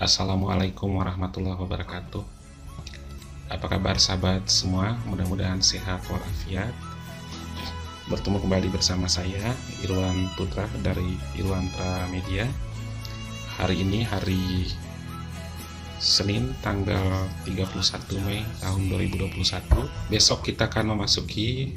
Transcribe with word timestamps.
Assalamualaikum 0.00 0.96
warahmatullahi 0.96 1.60
wabarakatuh. 1.60 2.24
Apa 3.52 3.66
kabar 3.68 4.00
sahabat 4.00 4.48
semua? 4.48 4.96
Mudah-mudahan 5.04 5.60
sehat 5.60 6.00
walafiat. 6.08 6.72
Bertemu 8.08 8.40
kembali 8.40 8.72
bersama 8.72 9.04
saya 9.12 9.52
Irwan 9.84 10.32
Putra 10.40 10.64
dari 10.80 11.20
Irwan 11.36 11.68
Media. 12.08 12.48
Hari 13.60 13.84
ini 13.84 14.00
hari 14.00 14.72
Senin 16.00 16.56
tanggal 16.64 17.28
31 17.44 18.24
Mei 18.24 18.40
tahun 18.64 18.88
2021. 18.88 19.36
Besok 20.08 20.48
kita 20.48 20.72
akan 20.72 20.96
memasuki 20.96 21.76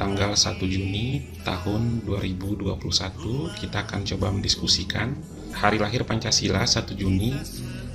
tanggal 0.00 0.32
1 0.32 0.56
Juni 0.56 1.36
tahun 1.44 2.08
2021 2.08 2.80
kita 3.60 3.84
akan 3.84 4.00
coba 4.08 4.32
mendiskusikan 4.32 5.20
hari 5.54 5.78
lahir 5.78 6.02
Pancasila 6.08 6.64
1 6.64 6.96
Juni 6.96 7.36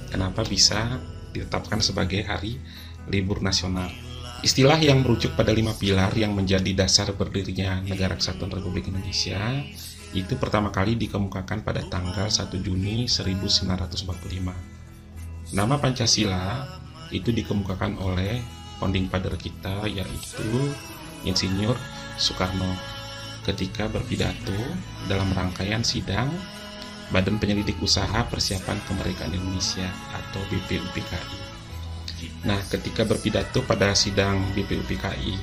kenapa 0.10 0.46
bisa 0.48 1.02
ditetapkan 1.36 1.84
sebagai 1.84 2.24
hari 2.24 2.58
libur 3.12 3.44
nasional. 3.44 3.92
Istilah 4.46 4.78
yang 4.78 5.02
merujuk 5.02 5.34
pada 5.34 5.50
lima 5.50 5.74
pilar 5.74 6.14
yang 6.14 6.38
menjadi 6.38 6.86
dasar 6.86 7.10
berdirinya 7.18 7.82
Negara 7.82 8.14
Kesatuan 8.14 8.54
Republik 8.54 8.86
Indonesia 8.86 9.42
itu 10.14 10.38
pertama 10.40 10.72
kali 10.72 10.96
dikemukakan 10.96 11.66
pada 11.66 11.82
tanggal 11.90 12.30
1 12.30 12.54
Juni 12.62 13.10
1945. 13.10 15.58
Nama 15.58 15.76
Pancasila 15.82 16.70
itu 17.10 17.34
dikemukakan 17.34 17.98
oleh 18.04 18.44
founding 18.78 19.10
father 19.10 19.34
kita 19.36 19.90
yaitu 19.90 20.70
Insinyur 21.26 21.76
Soekarno 22.20 22.98
ketika 23.48 23.88
berpidato 23.88 24.60
dalam 25.08 25.32
rangkaian 25.34 25.82
sidang 25.82 26.30
Badan 27.08 27.40
Penyelidik 27.40 27.80
Usaha 27.80 28.28
Persiapan 28.28 28.80
Kemerdekaan 28.84 29.32
Indonesia 29.32 29.88
atau 30.12 30.44
BPUPKI. 30.52 31.40
Nah, 32.44 32.60
ketika 32.68 33.08
berpidato 33.08 33.64
pada 33.64 33.94
sidang 33.96 34.42
BPUPKI 34.58 35.34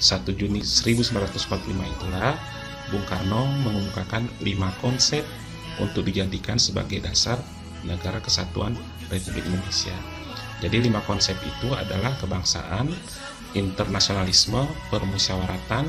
1 0.00 0.38
Juni 0.38 0.64
1945 0.64 1.36
itulah 1.76 2.34
Bung 2.88 3.04
Karno 3.04 3.46
mengumumkakan 3.66 4.26
lima 4.40 4.72
konsep 4.80 5.22
untuk 5.78 6.08
dijadikan 6.08 6.56
sebagai 6.56 7.04
dasar 7.04 7.36
negara 7.84 8.20
kesatuan 8.20 8.76
Republik 9.12 9.44
Indonesia. 9.44 9.94
Jadi 10.60 10.88
lima 10.88 11.00
konsep 11.08 11.36
itu 11.40 11.72
adalah 11.72 12.16
kebangsaan, 12.20 12.92
internasionalisme, 13.56 14.68
permusyawaratan, 14.92 15.88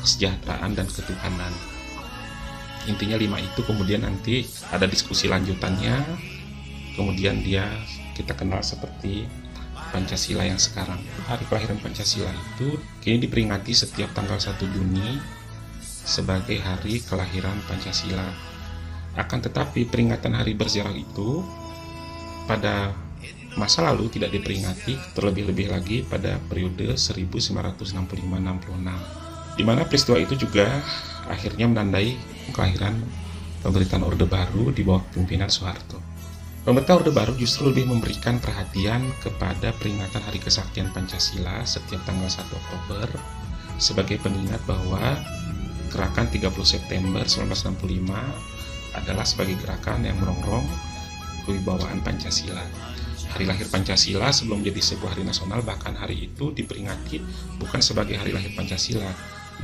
kesejahteraan, 0.00 0.76
dan 0.76 0.84
ketuhanan. 0.88 1.73
Intinya 2.84 3.16
lima 3.16 3.40
itu 3.40 3.64
kemudian 3.64 4.04
nanti 4.04 4.44
ada 4.68 4.84
diskusi 4.84 5.28
lanjutannya, 5.28 6.04
kemudian 6.96 7.40
dia 7.40 7.64
kita 8.12 8.36
kenal 8.36 8.60
seperti 8.60 9.24
Pancasila 9.94 10.44
yang 10.44 10.58
sekarang. 10.58 11.00
Hari 11.26 11.46
kelahiran 11.46 11.78
Pancasila 11.78 12.30
itu 12.30 12.76
kini 13.00 13.24
diperingati 13.24 13.72
setiap 13.72 14.12
tanggal 14.12 14.36
1 14.36 14.58
Juni 14.68 15.16
sebagai 15.80 16.60
hari 16.60 17.00
kelahiran 17.00 17.56
Pancasila. 17.64 18.28
Akan 19.14 19.38
tetapi 19.38 19.86
peringatan 19.86 20.34
hari 20.34 20.58
bersejarah 20.58 20.92
itu 20.92 21.46
pada 22.50 22.90
masa 23.54 23.86
lalu 23.86 24.10
tidak 24.10 24.34
diperingati 24.34 24.98
terlebih-lebih 25.14 25.70
lagi 25.70 26.02
pada 26.02 26.42
periode 26.50 26.98
1965-66 26.98 29.23
di 29.54 29.62
mana 29.62 29.86
peristiwa 29.86 30.18
itu 30.18 30.34
juga 30.34 30.66
akhirnya 31.30 31.70
menandai 31.70 32.18
kelahiran 32.50 32.98
pemerintahan 33.64 34.04
Orde 34.04 34.26
Baru 34.28 34.74
di 34.74 34.84
bawah 34.84 35.02
pimpinan 35.14 35.48
Soeharto. 35.48 35.96
Pemerintah 36.64 37.00
Orde 37.00 37.12
Baru 37.12 37.32
justru 37.36 37.68
lebih 37.68 37.88
memberikan 37.88 38.40
perhatian 38.40 39.04
kepada 39.20 39.72
peringatan 39.76 40.20
Hari 40.24 40.40
Kesaktian 40.40 40.92
Pancasila 40.92 41.64
setiap 41.64 42.00
tanggal 42.08 42.28
1 42.28 42.40
Oktober 42.40 43.08
sebagai 43.76 44.20
pengingat 44.20 44.60
bahwa 44.64 45.16
gerakan 45.92 46.26
30 46.28 46.50
September 46.64 47.24
1965 47.24 48.96
adalah 48.96 49.26
sebagai 49.26 49.56
gerakan 49.60 50.08
yang 50.08 50.16
merongrong 50.20 50.64
kewibawaan 51.44 52.00
Pancasila 52.00 52.64
hari 53.34 53.50
lahir 53.50 53.66
Pancasila 53.66 54.30
sebelum 54.30 54.62
menjadi 54.62 54.94
sebuah 54.94 55.18
hari 55.18 55.26
nasional 55.26 55.58
bahkan 55.66 55.90
hari 55.98 56.30
itu 56.30 56.54
diperingati 56.54 57.18
bukan 57.58 57.82
sebagai 57.82 58.14
hari 58.14 58.30
lahir 58.30 58.54
Pancasila 58.54 59.10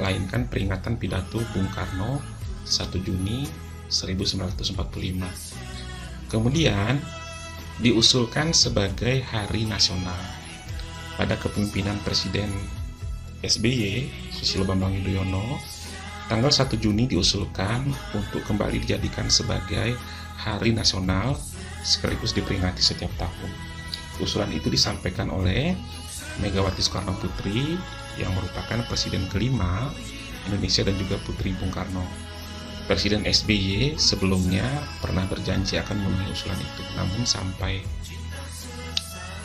melainkan 0.00 0.48
peringatan 0.48 0.96
pidato 0.96 1.44
Bung 1.52 1.68
Karno 1.68 2.24
1 2.64 2.88
Juni 3.04 3.44
1945 3.92 6.32
kemudian 6.32 6.96
diusulkan 7.84 8.56
sebagai 8.56 9.20
hari 9.28 9.68
nasional 9.68 10.16
pada 11.20 11.36
kepemimpinan 11.36 12.00
Presiden 12.00 12.48
SBY 13.44 14.08
Susilo 14.32 14.64
Bambang 14.64 14.96
Yudhoyono 14.96 15.60
tanggal 16.32 16.48
1 16.48 16.72
Juni 16.80 17.04
diusulkan 17.04 17.84
untuk 18.16 18.40
kembali 18.48 18.80
dijadikan 18.80 19.28
sebagai 19.28 19.92
hari 20.40 20.72
nasional 20.72 21.36
sekaligus 21.84 22.32
diperingati 22.32 22.80
setiap 22.80 23.12
tahun. 23.20 23.52
Usulan 24.20 24.52
itu 24.52 24.68
disampaikan 24.68 25.32
oleh 25.32 25.72
Megawati 26.40 26.80
Soekarno 26.80 27.16
Putri 27.18 27.76
yang 28.20 28.32
merupakan 28.36 28.84
presiden 28.86 29.24
kelima 29.32 29.88
Indonesia 30.48 30.84
dan 30.84 30.96
juga 31.00 31.16
Putri 31.24 31.56
Bung 31.56 31.72
Karno. 31.72 32.04
Presiden 32.84 33.22
SBY 33.22 33.96
sebelumnya 33.96 34.66
pernah 34.98 35.22
berjanji 35.24 35.78
akan 35.78 35.94
memenuhi 35.94 36.34
usulan 36.34 36.58
itu, 36.58 36.82
namun 36.98 37.22
sampai 37.22 37.80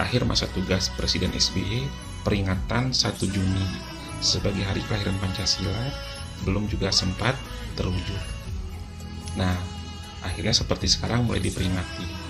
akhir 0.02 0.26
masa 0.26 0.50
tugas 0.52 0.90
Presiden 0.98 1.30
SBY, 1.32 1.86
peringatan 2.26 2.90
1 2.90 3.16
Juni 3.30 3.66
sebagai 4.20 4.66
hari 4.66 4.82
kelahiran 4.90 5.16
Pancasila 5.22 5.94
belum 6.44 6.66
juga 6.68 6.90
sempat 6.90 7.38
terwujud. 7.78 8.22
Nah, 9.38 9.54
akhirnya 10.26 10.56
seperti 10.56 10.90
sekarang 10.90 11.30
mulai 11.30 11.44
diperingati 11.44 12.26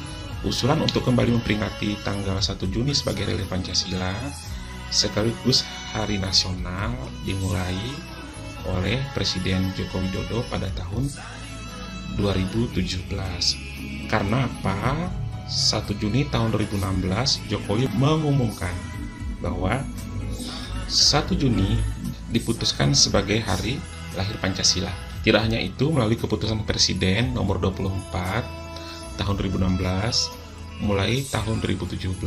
Usulan 0.46 0.78
untuk 0.78 1.02
kembali 1.10 1.42
memperingati 1.42 2.06
tanggal 2.06 2.38
1 2.38 2.70
Juni 2.70 2.94
sebagai 2.94 3.26
Hari 3.26 3.50
Pancasila 3.50 4.14
sekaligus 4.90 5.66
hari 5.94 6.18
nasional 6.18 6.94
dimulai 7.24 7.78
oleh 8.66 8.98
Presiden 9.14 9.70
Joko 9.78 10.02
Widodo 10.02 10.42
pada 10.50 10.70
tahun 10.74 11.10
2017. 12.18 14.10
Karena 14.10 14.50
apa? 14.50 15.10
1 15.46 16.02
Juni 16.02 16.26
tahun 16.34 16.50
2016 16.58 17.46
Jokowi 17.46 17.86
mengumumkan 17.94 18.74
bahwa 19.46 19.86
1 20.90 21.38
Juni 21.38 21.78
diputuskan 22.34 22.98
sebagai 22.98 23.38
hari 23.46 23.78
lahir 24.18 24.42
Pancasila. 24.42 24.90
Tidak 25.22 25.42
hanya 25.42 25.62
itu, 25.62 25.90
melalui 25.90 26.18
keputusan 26.18 26.66
Presiden 26.66 27.34
nomor 27.34 27.62
24 27.62 29.22
tahun 29.22 29.36
2016 29.38 30.82
mulai 30.86 31.24
tahun 31.30 31.64
2017 31.64 32.20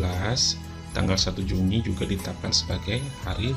tanggal 0.96 1.16
1 1.16 1.34
Juni 1.44 1.84
juga 1.84 2.08
ditetapkan 2.08 2.52
sebagai 2.52 3.00
hari 3.24 3.52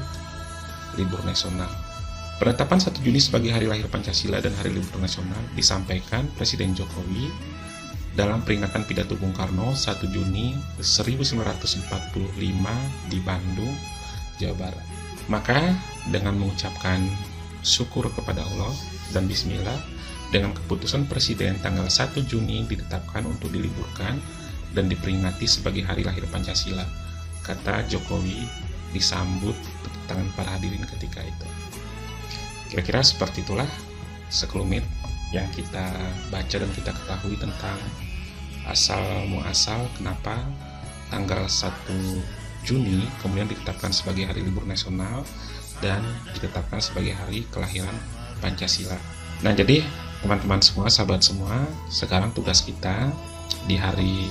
libur 0.99 1.23
nasional. 1.23 1.69
Penetapan 2.41 2.81
1 2.81 3.05
Juni 3.05 3.21
sebagai 3.21 3.53
hari 3.53 3.69
lahir 3.69 3.85
Pancasila 3.85 4.41
dan 4.41 4.51
hari 4.57 4.73
libur 4.73 4.97
nasional 4.97 5.37
disampaikan 5.53 6.25
Presiden 6.33 6.73
Jokowi 6.73 7.29
dalam 8.17 8.43
peringatan 8.43 8.83
pidato 8.83 9.15
Bung 9.15 9.31
Karno 9.31 9.71
1 9.71 10.01
Juni 10.11 10.57
1945 10.81 12.41
di 13.07 13.19
Bandung, 13.21 13.73
Jawa 14.41 14.55
Barat. 14.57 14.85
Maka 15.29 15.71
dengan 16.09 16.35
mengucapkan 16.35 16.99
syukur 17.61 18.09
kepada 18.11 18.41
Allah 18.41 18.73
dan 19.13 19.29
bismillah, 19.29 19.77
dengan 20.31 20.55
keputusan 20.55 21.05
Presiden 21.11 21.59
tanggal 21.59 21.87
1 21.87 22.15
Juni 22.25 22.65
ditetapkan 22.65 23.27
untuk 23.27 23.51
diliburkan 23.53 24.17
dan 24.71 24.87
diperingati 24.87 25.43
sebagai 25.43 25.83
Hari 25.83 26.07
Lahir 26.07 26.23
Pancasila, 26.31 26.87
kata 27.45 27.85
Jokowi 27.89 28.45
disambut 28.91 29.55
tepuk 29.55 30.03
tangan 30.07 30.27
para 30.35 30.49
hadirin 30.57 30.83
ketika 30.97 31.23
itu. 31.23 31.47
Kira-kira 32.71 33.03
seperti 33.03 33.43
itulah 33.43 33.67
sekelumit 34.31 34.83
yang 35.35 35.47
kita 35.55 35.91
baca 36.31 36.55
dan 36.55 36.71
kita 36.75 36.91
ketahui 36.91 37.35
tentang 37.39 37.79
asal 38.67 39.03
muasal 39.27 39.87
kenapa 39.97 40.37
tanggal 41.09 41.47
1 41.47 41.71
Juni 42.61 43.09
kemudian 43.19 43.49
ditetapkan 43.49 43.89
sebagai 43.89 44.29
hari 44.29 44.45
libur 44.45 44.63
nasional 44.69 45.25
dan 45.81 46.05
ditetapkan 46.37 46.77
sebagai 46.77 47.17
hari 47.17 47.43
kelahiran 47.49 47.95
Pancasila. 48.37 48.97
Nah, 49.41 49.53
jadi 49.57 49.81
teman-teman 50.21 50.61
semua, 50.61 50.87
sahabat 50.93 51.25
semua, 51.25 51.65
sekarang 51.89 52.29
tugas 52.37 52.61
kita 52.61 53.09
di 53.65 53.73
hari 53.73 54.29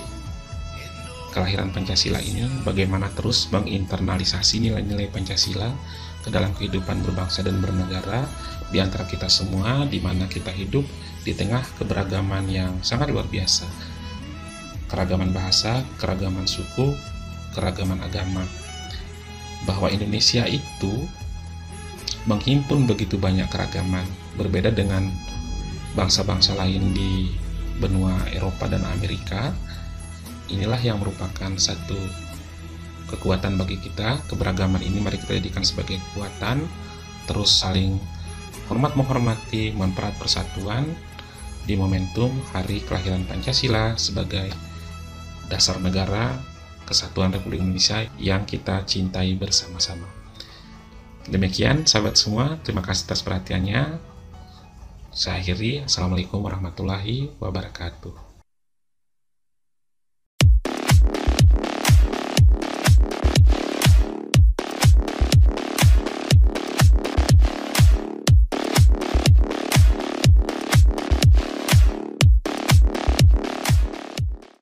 kelahiran 1.31 1.71
Pancasila 1.71 2.19
ini 2.19 2.47
bagaimana 2.67 3.11
terus 3.15 3.47
menginternalisasi 3.55 4.67
nilai-nilai 4.67 5.09
Pancasila 5.11 5.71
ke 6.21 6.29
dalam 6.29 6.53
kehidupan 6.53 7.01
berbangsa 7.01 7.41
dan 7.41 7.63
bernegara 7.65 8.29
di 8.71 8.79
antara 8.79 9.09
kita 9.09 9.27
semua 9.27 9.89
di 9.89 9.99
mana 9.99 10.29
kita 10.29 10.53
hidup 10.53 10.85
di 11.25 11.33
tengah 11.33 11.65
keberagaman 11.81 12.49
yang 12.49 12.73
sangat 12.85 13.13
luar 13.13 13.27
biasa. 13.29 13.67
keragaman 14.91 15.31
bahasa, 15.31 15.87
keragaman 16.03 16.51
suku, 16.51 16.99
keragaman 17.55 18.03
agama. 18.03 18.43
Bahwa 19.63 19.87
Indonesia 19.87 20.43
itu 20.51 21.07
menghimpun 22.27 22.91
begitu 22.91 23.15
banyak 23.15 23.47
keragaman, 23.55 24.03
berbeda 24.35 24.75
dengan 24.75 25.07
bangsa-bangsa 25.95 26.59
lain 26.59 26.91
di 26.91 27.31
benua 27.79 28.19
Eropa 28.35 28.67
dan 28.67 28.83
Amerika. 28.83 29.55
Inilah 30.51 30.83
yang 30.83 30.99
merupakan 30.99 31.51
satu 31.55 31.97
kekuatan 33.11 33.59
bagi 33.59 33.79
kita. 33.79 34.23
Keberagaman 34.27 34.83
ini 34.83 34.99
mari 35.03 35.19
kita 35.19 35.39
jadikan 35.39 35.63
sebagai 35.63 35.99
kekuatan, 36.11 36.67
terus 37.31 37.51
saling 37.55 37.99
hormat 38.71 38.95
menghormati, 38.95 39.75
memperat 39.75 40.15
persatuan 40.19 40.87
di 41.67 41.75
momentum 41.79 42.31
Hari 42.55 42.83
Kelahiran 42.87 43.27
Pancasila 43.27 43.95
sebagai 43.95 44.51
dasar 45.51 45.79
negara 45.83 46.39
kesatuan 46.87 47.31
Republik 47.31 47.63
Indonesia 47.63 48.07
yang 48.19 48.43
kita 48.47 48.83
cintai 48.87 49.39
bersama-sama. 49.39 50.07
Demikian 51.31 51.87
sahabat 51.87 52.19
semua, 52.19 52.59
terima 52.67 52.83
kasih 52.83 53.07
atas 53.07 53.23
perhatiannya. 53.23 54.03
Saya 55.15 55.43
akhiri, 55.43 55.87
Assalamualaikum 55.87 56.43
warahmatullahi 56.43 57.35
wabarakatuh. 57.39 58.30